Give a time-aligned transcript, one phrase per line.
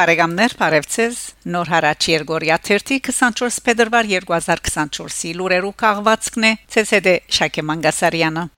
[0.00, 1.16] Բարեկամներ, բարևձեզ։
[1.52, 8.48] Նոր հարաճ Երգորիա 24 փետրվար 2024-ի լուրերու քաղվածքն է ՑՍԴ Շակե Մանգասարյանը։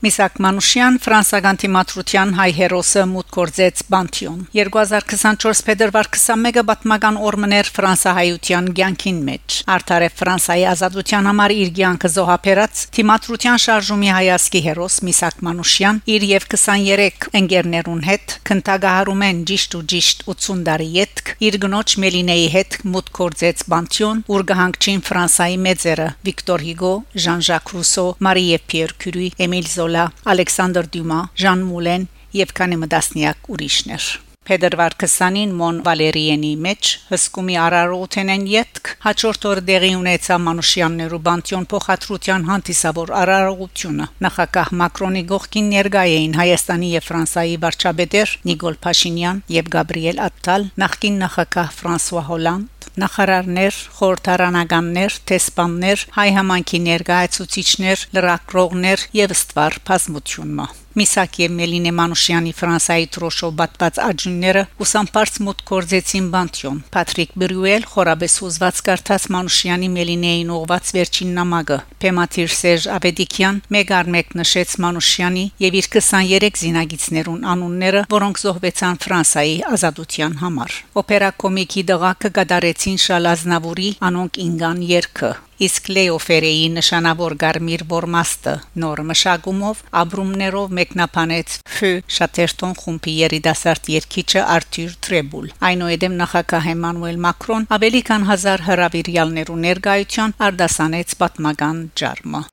[0.00, 8.70] Միսակ Մանուշյան ֆրանսական թիմատրության հայ հերոսը մուտք գործեց Բանտիոն 2024 փետրվար 21-ը պատմական օրմներ ֆրանսահայության
[8.78, 16.00] ցանկին մեջ արդարե Ֆրանսայի ազատության համար իր ցանկը զոհապերած թիմատրության շարժումի հայասկի հերոս Միսակ Մանուշյան
[16.16, 21.98] իր եւ 23 ընկերներուն հետ քնտագահարում են ճիշտ ու ճիշտ 80 տարի յետք իր գնոջ
[22.06, 26.96] Մելինեի հետ մուտք գործեց Բանտիոն ուր գահանքչին Ֆրանսայի մեծերը Վիկտոր Հիգո
[27.26, 32.02] Ժան-Ժակ Ռուսո Մարի եւ Պիեր Քյուրի Էմիլ Զոլ Զոլա, Ալեքսանդր Դյումա, Ժան Մուլեն
[32.38, 34.04] եւ քանի մտածնյակ ուրիշներ։
[34.50, 42.46] Փետրվար 20-ին Մոն Վալերիենի մեջ հսկումի արարողութենեն յետք հաջորդ օր դեղի ունեցավ Մանուշյաններու բանտիոն փոխադրության
[42.50, 50.22] հանդիսավոր արարողությունը նախագահ Մակրոնի գողքին ներկայ էին Հայաստանի եւ Ֆրանսայի վարչապետեր Նիկոլ Փաշինյան եւ Գաբրիել
[50.30, 60.70] Ատտալ նախկին նախագահ Ֆրանսուଆ Հոլանդ նախարարներ, խորհրդարանականներ, տեսփաններ, հայ համանքի ներկայացուցիչներ, լրակրողներ եւ ստվար բազմությունը
[60.98, 68.34] Միսակ եւ Մելինե Մանուշյանի Ֆրանսայի տրոշով բատված աջունները ուսամբարձ մոտ կորձեցին Բանտյոն Պատրիկ Բրյուել խորաբես
[68.48, 75.44] ուզված կարդաց Մանուշյանի Մելինեին ուղված վերջին նամակը Պեմատիր Սերժ Աբեդիկյան մեկ առ մեկ նշեց Մանուշյանի
[75.62, 83.92] եւ իր 23 զինագիցներուն անունները որոնք զոհվեցան Ֆրանսայի ազատության համար Օպերա կոմիկի դղակը գդարեցին Շալազնավուրի
[84.10, 92.72] անոնք ինգան երգը իսկ Լեո Ֆերեի նշանավոր Գարմիր Բորմաստը նոր մշակումով աբրումներով մեկնաբանեց Ֆ Շատերտոն
[92.80, 101.14] խումբի երիտասարդ երգիչը Արտյուր Տրեբուլ այնուհետև նախագահ Էմանուել Մակրոն ավելի քան 1000 հրավիրյալներու ներկայության արդասանեց
[101.24, 102.44] պատմական ջարմը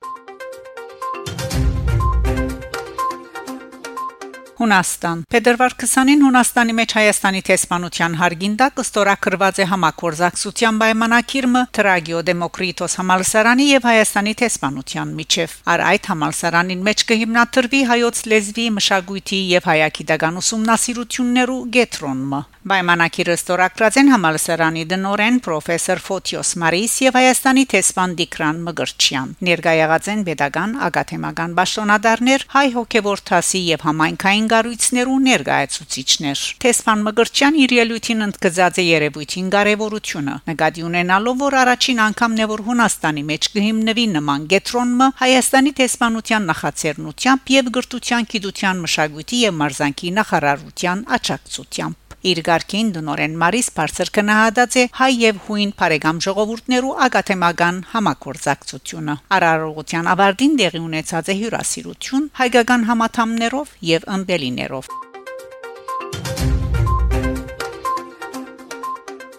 [4.58, 13.68] Հունաստան Փետրվար 20-ին Հունաստանի մեջ Հայաստանի տեսփանության հարգինդակ ստորակրված է համակորզակցության պայմանագիրը Տրագիո Դեմոկրիտոս համալսարանի
[13.68, 21.62] եւ Հայաստանի տեսփանության միջև։ Առ այդ համալսարանին մեջ կհիմնադրվի հայոց լեզվի, մշակույթի եւ հայագիտական ուսումնասիրություններու
[21.78, 30.08] գետրոնը։ Պայմանագիրը ստորակրած են համալսարանի դնորեն պրոֆեսոր Ֆոթիոս Մարիս եւ Հայաստանի տեսփան Դիկրան Մգրչյան։ Ներկայացած
[30.12, 38.80] են pedagogan ակադեմիական բաշտոնադարներ հայ հոգեվորթասի եւ համայնքային գարույցներու ներկայացուցիչներ։ Տեսփան Մգրչյան իր ելույթին ընդգծած
[38.82, 45.12] է երևույթին կարևորությունը։ Նկատի ունենալով որ առաջին անգամն է որ Հունաստանի մեջ կհիմնվի նման գետրոնը
[45.22, 53.68] Հայաստանի տեսփանության նախաձեռնությամբ եւ գրթության, գիտության, մշակույթի եւ մարզանկի նախարարության աջակցությամբ Իր ղարքին դնորեն Մարիս
[53.76, 61.38] բարձր կնահատած է հայ եւ հույն բարեկամ ժողովուրդներու ակադեմիական համակորձակցությունը։ Արարողության ավարտին դեղի ունեցած է
[61.42, 65.07] հյուրասիրություն հայկական համաթամներով եւ ըմբելիներով։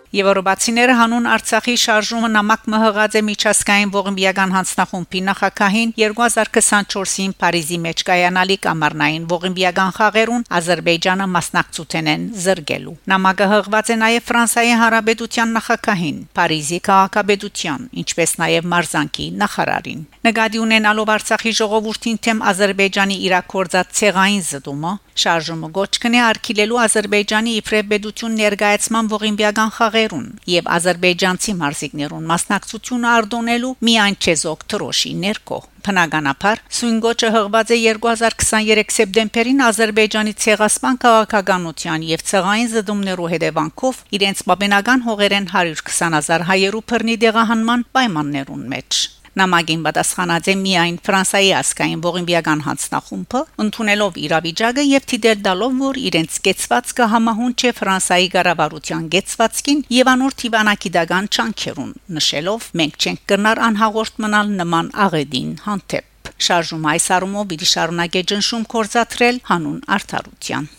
[0.10, 8.58] Եվրոպացիները հանուն Արցախի շարժումը նամակ մհղած է միջազգային ողիմբիական հանձնախումբի նախակահին 2024-ին Փարիզի մեջ կայանալի
[8.64, 17.86] կամարնային ողիմբիական խաղերուն Ադրբեջանը մասնակցությունեն զրկելու։ Նամակը հղված է նաև Ֆրանսիայի Հանրապետության նախակահին, Փարիզի քաղաքապետության,
[18.02, 25.92] ինչպես նաև Մարզանկի նախարարին։ Նկատի ունենալով Արցախի ժողովրդին թեմ Ադրբեջանի իրակորձած ցեղային զդումը, շարժումը գոչ
[26.08, 34.66] կնե արկիլելու Ադրբեջանի իբրեբեդություն ներկայացման ողիմբիական խաղ խաղերուն եւ ազերբայջանցի մարզիկներուն մասնակցությունը արդոնելու միայն չեզոք
[34.74, 35.60] տրոշի ներկո
[35.90, 45.08] Բնականաբար Սույնգոչը հղված է 2023 սեպտեմբերին Ադրբեջանի ցեղասպան քաղաքականության եւ ցեղային զդումներու հետևանքով իրենց բաբենական
[45.08, 49.06] հողերեն 120000 հայերու բռնի դեղահանման պայմաններուն մեջ
[49.40, 56.40] Նամակին պատասխանած է միայն Ֆրանսայի ասկային ողիմբիական հանձնախումբը, ընդունելով իրավիճակը եւ թիդեր դալով, որ իրենց
[56.50, 62.70] կեցվածքը համահունչ է Ֆրանսայի կառավարության կեցվածքին եւ անոր թիվանակիդական չանքերուն, նշելով.
[62.80, 66.06] մենք չենք կրնար անհաղորդ մնալ նման աղեդին հանդեպ
[66.40, 70.70] շարժում այս առումով իր շարունակե ճնշում կորզաթրել հանուն արդարության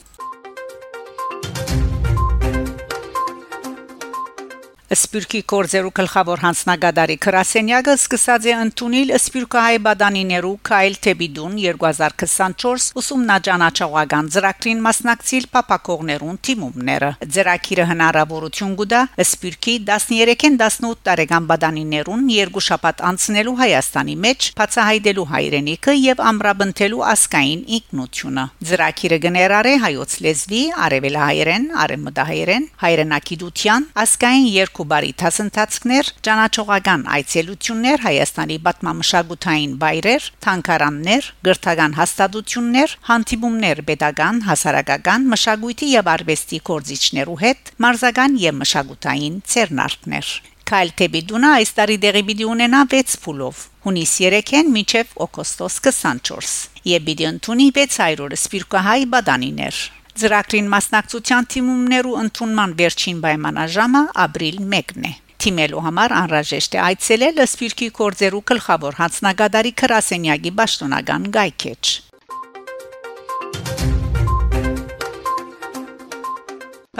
[4.90, 14.80] Սպյուրքի կորձերու գլխավոր հանձնագետարի Քրասենյակը սկսած է ընդունել Սպյուրքահայ բադանիներու Քայլ Թեբիդուն 2024 ուսումնաճանաչողական ծրագրին
[14.86, 24.18] մասնակցել փապակողներուն թիմումները։ Ծրագիրը հնարավորություն կտա Սպյուրքի 13-ին 18 տարեկան բադանիներուն երկու շաբաթ անցնելու Հայաստանի
[24.26, 34.50] մեջ բացահայտելու հայրենիքը եւ ամրապնդելու ասկային ինքնությունը։ Ծրագիրը գներարե հայոց լեզվի, արևելահայերեն, արևմտահայերեն, հայրենակիդության, ասկային
[34.50, 45.90] երկու Քուբարի դասընթացքներ, ճանաչողական այցելություններ, Հայաստանի պատմամշակութային վայրեր, թանգարաններ, գրթական հաստատություններ, հանդիպումներ pedagogan, հասարակական, մշակույթի
[45.98, 50.32] եւ արվեստի կորզիչներու հետ, մարզական եւ մշակութային ցերնարկներ
[50.70, 56.52] Քայլ Տեբիդունը այս տարի դեղի պիտի ունենա 6 փուլով։ Հունիս 3-ին մինչև օգոստոս 24։
[56.94, 59.80] Եվ պիտի ընդունի 600 սպիրկահայ բադանիներ։
[60.20, 67.88] Ծրագրին մասնակցության թիմումներու ընդունման վերջին պայմանաժամը ապրիլ 1-ն է։ Թիմելու համար անհրաժեշտ է այցելել Սպիրկի
[68.00, 71.94] կորձերու գլխավոր հանձնագետարի Քրասենյակի Պաշտոնական գայքեջ։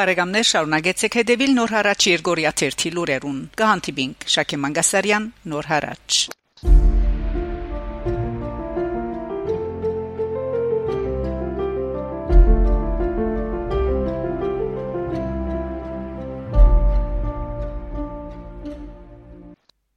[0.01, 6.40] Բարեկամներ շարունակեցեք հետևել Նոր հարաճ Երգորիա 1 լուրերուն։ Կհանդիպինք Շակե Մանգասարյան Նոր հարաճ